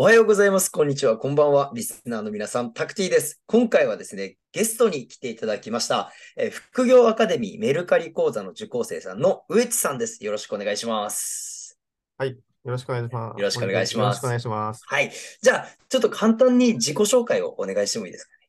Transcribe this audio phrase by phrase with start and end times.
[0.00, 0.70] おはようございます。
[0.70, 1.16] こんにちは。
[1.16, 1.72] こんばんは。
[1.74, 3.42] リスナーの皆さん、タクティです。
[3.48, 10.24] 今回はですね、ゲストに来ていただきました、えー副業アカデミーメルカリ講座の受講生さんの上地さんです。
[10.24, 11.80] よろしくお願いします。
[12.20, 12.32] よ
[12.64, 13.40] ろしくお願いします。
[13.40, 14.82] よろしくお願いしますよろしくお願いします。
[14.86, 15.10] はい。
[15.42, 18.48] じゃあ、ちょっと簡単に自己紹介をお願いしてもいいですかね？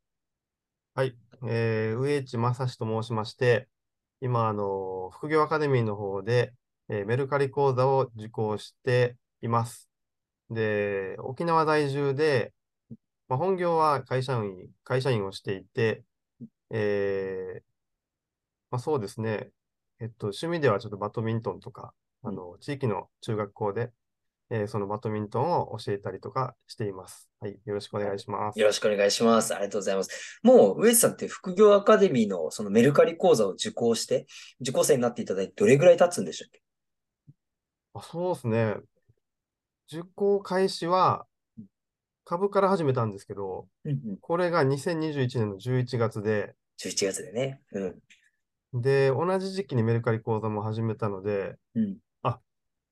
[0.94, 1.16] はい。
[1.48, 3.68] えー、上地正史と申しまして、
[4.22, 6.54] 今、あの、副業アカデミーの方で、
[6.90, 9.89] えーメルカリ講座を受講しています。
[10.50, 12.54] で、沖縄在住で、
[13.28, 16.04] まあ、本業は会社員、会社員をしていて、
[16.72, 17.64] えー
[18.72, 19.50] まあ、そうですね。
[20.00, 23.92] えっと、趣味ではちょっとバドミントンとか、あの、地域の中学校で、
[24.52, 27.30] えーそのバドミントンを教えたりとかしています。
[27.40, 27.60] はい。
[27.66, 28.60] よろしくお願いします。
[28.60, 29.54] よろしくお願いします。
[29.54, 30.40] ありがとうございます。
[30.42, 34.26] もう、上地さんって副業アカデミーのそのメルカリ講座を受講して、
[34.62, 36.62] 受講生になっていただいてどれぐらい経つんでしたっけ？
[37.94, 38.76] あそうですね。
[39.92, 41.26] 受講開始は
[42.26, 44.18] 株から始めたんですけど、うんうん。
[44.22, 47.62] これが2021年の11月で、11月でね。
[47.72, 48.82] うん。
[48.82, 51.98] で、同じ時期にメルカリ講座も始めたので、うん。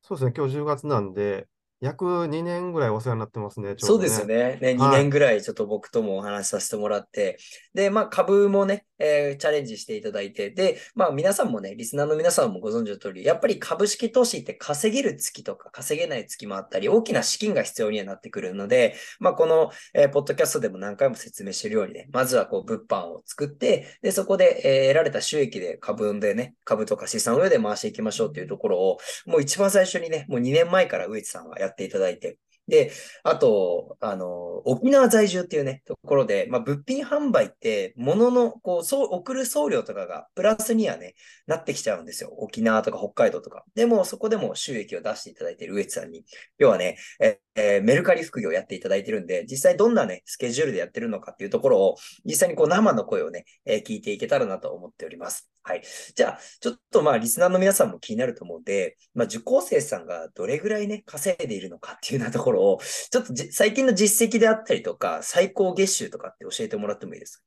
[0.07, 1.47] そうですね、今日10月なんで、
[1.81, 4.57] 約2年ぐらいお世話になってますね、ちょそうどですよね。
[4.61, 7.37] ね、2はい年ぐらいちょっと僕ともお話しさせてもらって、
[7.73, 32.37] で、まあ株もね、えーチャレンジしていただいて、で、まあ皆さんもね、リスナーの皆さんもご存知の通り、やっぱり株式投資って稼げる月とか稼げない月もあったり、大きな資金が必要にはなってくるので、まあこの、えーポッドキャストでも何回も説明しているようにね、まずはこう物販を作って、で、そこで、えー得られた収益で株でね、株とか資産運用で回していきましょうっていうところを、もう一番最初にね、もう2年前から上地さんはやっていただいて、
[32.67, 32.91] で、
[33.23, 42.29] あと、あの、沖縄在住っていうね、ところで、まあ、物品販売って、物の、こう、そう、送る送料とかが、プラスにはね、なってきちゃうんですよ。
[42.37, 43.63] 沖縄とか北海道とか。
[43.75, 46.25] でも、そこでも収益を出していただいている上地さんに、
[46.57, 55.49] 要はね、ええーメルカリ副業をやっていただいてるんで、実際どんなね、スケジュールでやってるのかっていうところを、実際にこう、生の声をね、えー聞いていけたらなと思っております。
[55.63, 55.83] はい。
[56.15, 62.79] じゃあ、ちょっとまあ、リスナーの皆さんも気になると思うんで、まあ、受講生さんがどれぐらいね、稼いでいるのかっていうようなところを、
[63.11, 67.43] ちょっと最近の実績であったりとか、最高月収とかって教えてもらってもいいですか？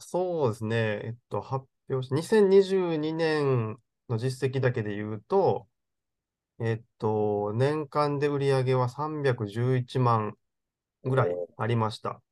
[0.00, 3.78] そうですね、えっと、発表し、2022年
[4.08, 5.68] の実績だけで言うと、
[6.62, 10.34] えっと、年間で売り上げは311万
[11.02, 12.22] ぐらいありました。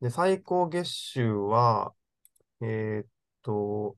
[0.00, 1.94] で、最高月収は、
[2.60, 3.06] えーっ
[3.42, 3.96] と、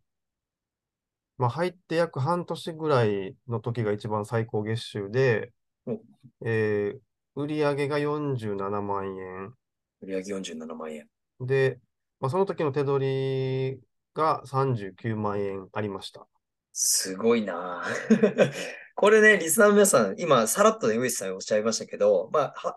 [1.39, 5.53] まあ、入って約半年ぐらいの時が一番最高月収で
[5.87, 6.01] うん、
[6.45, 7.01] えー
[7.35, 9.55] 売り上げが47万円。
[10.03, 11.09] 売上47万円。
[11.41, 11.81] で、
[12.21, 13.81] まあ、その時の手取り
[14.13, 16.27] が39万円ありました。
[16.75, 18.53] すごいなぁ
[18.95, 22.77] これね、リスナーの皆さん、今、さらっとね、上地さんおっしゃいましたけど、まあ、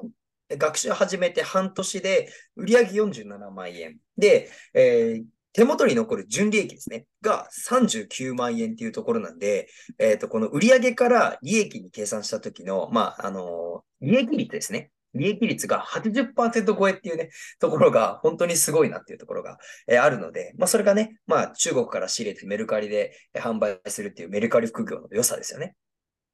[0.50, 3.98] 学習始めて半年で、売上47万円。
[4.18, 7.06] で、えー手元に残る純利益ですね。
[7.22, 14.92] が39万円っていうところなんで、えっ、と、この売上から利益に計算した時の、まあ、あのー利益率ですね。
[15.14, 25.78] 利益率が80%超えっていうね、ところが本当にすごいなっていうところが、えーあるので、まあ、それがね、まあ、中国から仕入れてメルカリで販売するっていうメルカリ副業の良さですよね。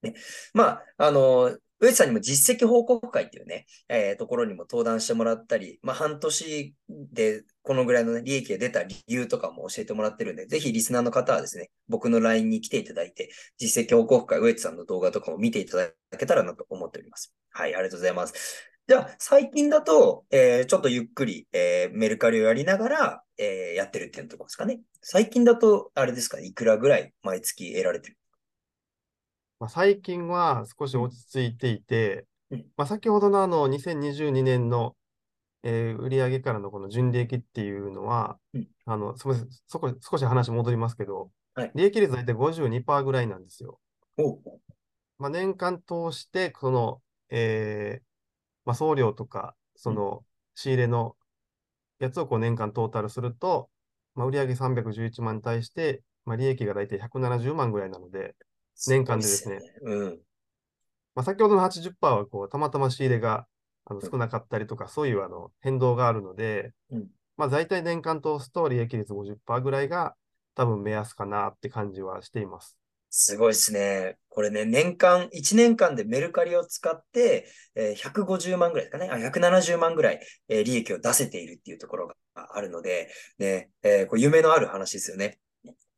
[0.03, 0.13] ね。
[0.53, 15.89] まあ、あの、上地さんにも実績報告会っていうね、えーところにも登壇してもらったり、まあ、半年でこのぐらいの、ね、利益が出た理由とかも教えてもらってるんで、ぜひリスナーの方はですね、僕の LINE に来ていただいて、実績報告会、上地さんの動画とかも見ていただ
[16.19, 17.33] けたらなと思っております。
[17.49, 18.33] はい、ありがとうございます。
[18.87, 24.81] じゃあ、最近だと、えーちょっとゆっくり、えーメルカリをやりながら、えーやってるっていうところですかね。
[25.01, 28.17] 最近だと、あれですかね、いくらぐらい毎月得られてる？
[29.61, 34.95] まあ、最近は少し落ち着いていてうん、まあ、先ほどのあの2022年の、
[35.63, 38.67] えー売上からのこの純利益っていうのは、うん。
[38.85, 41.71] あのすみません、そこ少し話戻りますけど、はい。
[41.75, 43.79] 利益率大体52%ぐらいなんですよ。
[45.19, 46.99] まあ、年間通して、その、
[47.29, 48.03] えー
[48.65, 50.25] まあ、送料とか、その
[50.55, 51.15] 仕入れの
[51.99, 53.69] やつをこう年間トータルすると、
[54.15, 58.35] まあ、売上311万に対して、まあ、利益が大体170万ぐらいなので、
[58.87, 60.17] 年間でですねごいっすよね。
[61.15, 63.47] まあ、先ほどの80%はこうたまたま仕入れが
[63.85, 67.07] あのうん少なかったりとか、そういうあの変動があるので、うん
[67.37, 70.15] まあ、大体年間通すと利益率50%ぐらいが
[70.55, 72.77] 多分目安かなって感じはしています。
[73.09, 74.17] すごいですね。
[74.29, 77.45] これね、年間、1年間でメルカリを使って、
[77.75, 79.09] えー150万ぐらいですかね。
[79.11, 82.15] あ、170万ぐらい、えー利益を出せているっていうところが
[82.55, 85.40] あるので、ね、えーこれ夢のある話ですよね。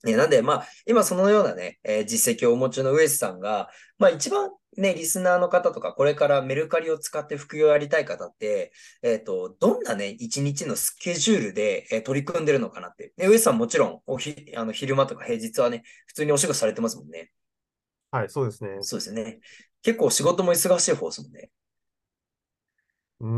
[0.04, 13.14] ね、なんで、まあ、今そのようなね、えー実績をお持ちの上司さんが、まあ一番ね、リスナーの方とか、これからメルカリを使って副業をやりたい方って、えっ、と、どんなね、一日のスケジュールで、えー取り組んでるのかなって。
[13.18, 17.32] ね、上司さんもちろん、おひ、あの、昼間とか平日はね、普通にお仕事されてますもんね。
[18.12, 18.78] はい、そうですね。
[18.82, 19.40] そうですよね。
[19.82, 21.50] 結構仕事も忙しい方ですもんね。
[23.20, 23.30] うー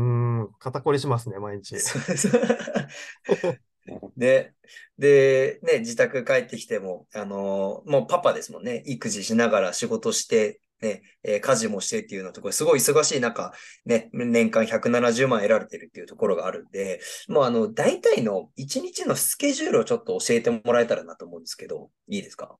[0.44, 1.76] ん、肩こりしますね、毎日。
[3.88, 4.54] そうそうで、
[4.98, 8.82] で、ね、自宅帰ってきても、あのーもうパパですもんね。
[8.86, 13.52] 育児しながら仕事して、ね、えー家事もしてっていうのと、これすごい忙しい中、
[13.84, 22.56] ね、年間170万得られてるっていうところがあるんで、もうあの、大体の1日のスケジュールをちょっと教えてもらえたらなと思うんですけど、いいですか？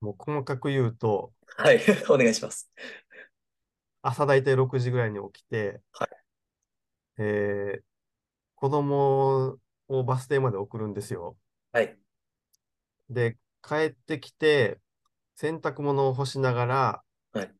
[0.00, 1.80] もう細かく言うと、はい、
[2.10, 2.70] お願いします。
[4.02, 6.08] 朝大体6時ぐらいに起きて、はい。
[7.18, 7.84] えー
[8.56, 9.58] 子供
[9.88, 11.36] をバス停まで送るんですよ。
[11.72, 11.98] はい。
[13.10, 14.80] で、帰ってきて、
[15.36, 17.02] 洗濯物を干しながら、
[17.32, 17.54] はい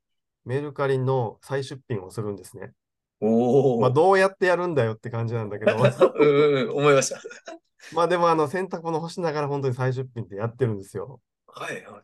[0.44, 2.72] メルカリの再出品をするんですね。
[3.20, 3.94] おまあ、ー。
[3.94, 5.72] どうやってやるんだよって感じなんだけど、
[6.20, 7.20] うん思いました。
[7.94, 11.20] まあでもあの洗濯物干しながら本当に再出品ってやってるんですよ。
[11.46, 12.00] はい、は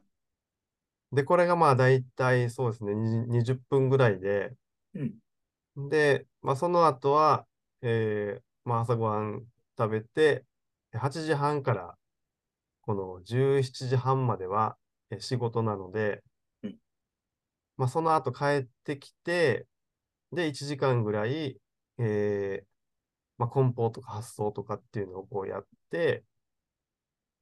[1.13, 1.17] い。
[1.17, 4.55] で、これがまあ大体そうですね、20 20分ぐらいで、
[4.95, 5.89] うん。
[5.89, 7.47] で、まあその後は、
[7.83, 9.45] えーまあ朝ごはん
[9.81, 10.47] 食べて、
[10.93, 11.99] 8時半から
[12.83, 14.79] この17時半までは
[15.11, 16.23] え仕事なので
[16.63, 16.77] うん、
[17.77, 19.67] まあその後帰ってきて、
[20.33, 21.61] で、1時間ぐらい、
[21.99, 22.67] えー
[23.39, 26.25] まあ梱包とか発送とかっていうのをこうやって、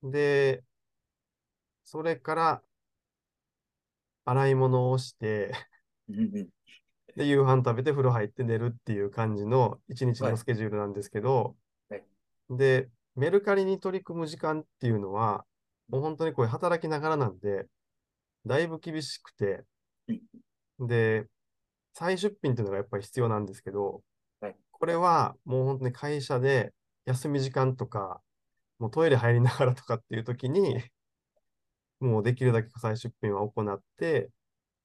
[0.02, 0.62] で、
[1.84, 2.62] それから
[4.24, 5.52] 洗い物をして、
[7.16, 10.32] で、夕飯食べて風呂入って寝るっていう感じの一日はい。
[10.32, 11.67] のスケジュールなんですけど、はい
[12.50, 15.44] で、メルカリに取り組む時間っていうのは、
[15.88, 17.66] もう本当にこれ働きながらなんで、
[18.46, 19.64] だいぶ厳しくて、
[20.78, 21.26] で、
[21.94, 24.02] 再出品っていうのがやっぱり必要なんですけど、
[24.40, 24.56] はい。
[24.70, 26.72] これはもう本当に会社で
[27.06, 28.22] 休み時間とか、
[28.78, 30.82] もうトイレ入りながらとかっていう時に、
[32.00, 34.30] もうできるだけ再出品は行って、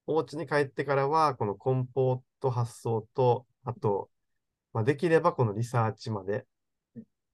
[0.08, 4.10] お家に帰ってからは、この梱包と発送と、あと、
[4.74, 6.46] まあ、できればこのリサーチまで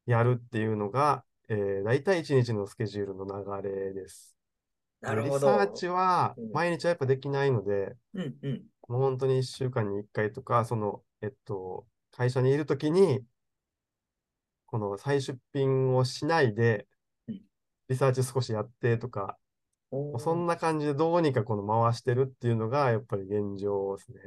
[0.10, 4.36] やるっていうのが、えー、大体1日のスケジュールの流れです。
[5.02, 5.52] なるほど。
[5.52, 8.64] リサーチはうん毎日はやっぱできないので、うんうん。
[8.88, 13.24] もう本当に1週間に1回とか、その、えっと、会社にいるときに、
[14.66, 16.88] この再出品をしないで
[17.28, 17.42] うん、
[17.88, 19.38] リサーチ少しやってとか、
[20.18, 24.20] そんな感じでどうにかこの回してるっていうのが、やっぱり現状ですね。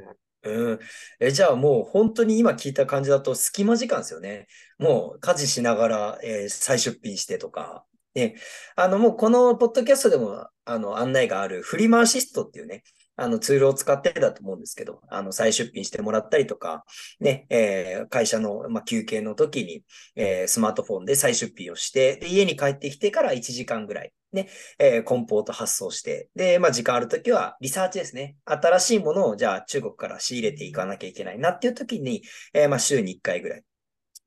[0.44, 0.80] うん。
[1.20, 4.48] え、じゃあもう本当に今聞いた感じだと隙間時間ですよね。
[4.78, 7.84] もう家事しながら、えー再出品してとか。
[8.14, 8.34] ね。
[8.76, 12.82] あのもうこのポッドキャストでもあの案内があるフリマアシストっていうね、
[13.16, 16.84] あのツールを使ってだと思うんですけど、あの再出品してもらったりとか、
[17.20, 19.82] ね、えー会社の、まあ、休憩の時に、
[20.16, 28.36] えースマートフォンで再出品をして、で家に帰ってきてから1時間ぐらい、ね、えー、梱包と発送して、で、まあ、時間あるときは、リサーチですね。
[28.44, 32.22] 新しいものを、じゃあ、中国から仕入れていかなきゃいけないなっていうときに、
[32.54, 33.62] えーまあ、週に1回ぐらい、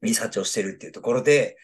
[0.03, 1.57] リサーチをしてるっていうところで、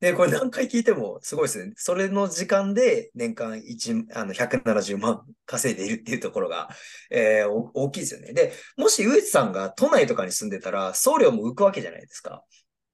[0.00, 1.72] で、これ何回聞いてもすごいですね。
[1.76, 6.68] それの時間で年間1、あの、170万稼いでいるっていうところが、
[7.10, 8.34] えーお大きいですよね。
[8.34, 12.42] で、もし上地さんが都内とかに住んでたら、送料も浮くわけじゃないですか。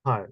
[0.05, 0.27] はい。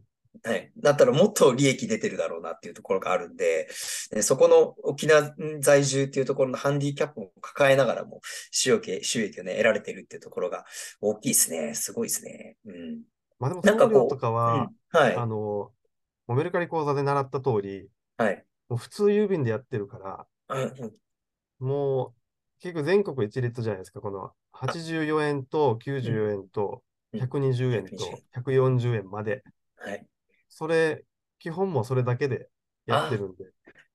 [0.44, 0.70] はい。
[0.78, 3.68] だったらもっと利益出てるだろうなっていうところがあるんで、
[4.12, 8.20] でそこの沖縄在住っていうところのハンディキャップを抱えながらも
[8.52, 10.64] 収益、収益をね、得られてるっていうところが
[11.00, 11.74] 大きいですね。
[11.74, 12.56] すごいですね。
[12.64, 13.02] うん。
[13.40, 15.16] まあでもなんかこう送料とかは、うんはい。
[15.16, 15.72] あの、
[16.30, 18.44] もうメルカリ講座で習った通り、はい。
[18.68, 20.92] もう普通郵便でやってるから、うんうん
[21.58, 22.14] もう
[22.60, 24.00] 結局全国一律じゃないですか。
[24.00, 27.96] この84円と94円とうん120円と
[28.37, 29.42] 140円まで。
[29.76, 30.06] はい。
[30.49, 31.04] それ、
[31.40, 32.49] 基本もそれだけで
[32.87, 33.46] やってるんで。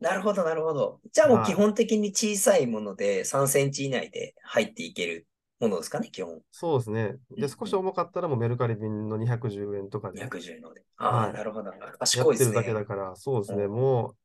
[0.02, 1.00] なるほど、なるほど。
[1.14, 5.26] じゃあもうはい基本的に小さいもので3センチ以内で入っていける
[5.60, 6.42] ものですかね、基本。
[6.52, 7.18] そうですね。
[7.32, 10.84] で、うん少し重かったらもうメルカリ便の210円とかでや210ので。
[10.98, 11.70] ああ、はいなるほど。
[11.70, 12.54] っ賢いですね。
[12.54, 13.64] てるだけだから、そうですね。
[13.64, 14.16] うんもう、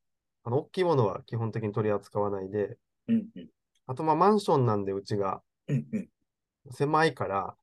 [0.44, 2.76] あの、大きいものは基本的に取り扱わないで、
[3.08, 3.48] うんうん。
[3.86, 6.08] あと、まあ、マンションなんで、うちが、うんうん。
[6.70, 7.56] 狭いから、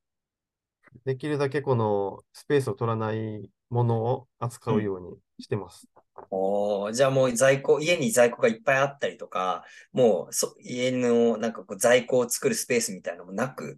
[1.06, 5.88] できるだけこのスペースを取らないものを扱うようにしてます。
[6.29, 13.77] おーじゃあもう在庫、家に在庫がいっぱいあったりとか、もうそ家のなんかこう在庫を作るスペースみたいなのもなく、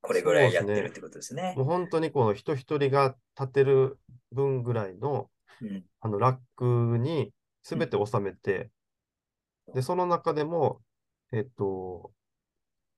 [0.00, 1.54] これぐらいやってるってことですね。
[1.56, 1.62] も。
[1.62, 3.98] う本当にこの人一人が立てる
[4.32, 5.28] 分ぐらいの
[5.62, 5.84] うん。
[6.00, 8.70] あのラックに全て収めて、
[9.74, 10.80] で、その中でも、
[11.32, 12.12] えっと、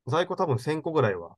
[0.06, 1.36] 在庫多分1000個ぐらいは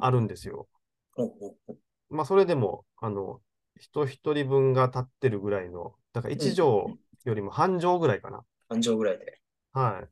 [0.00, 0.68] あるんですよ。
[1.16, 1.76] おおお
[2.08, 3.40] まあ、それでも、あの、
[3.78, 8.44] 人一人分が立ってるぐらいの、だから1畳よりも半畳ぐらいかな。
[8.68, 9.40] 半畳ぐらいで。
[9.72, 10.08] はい。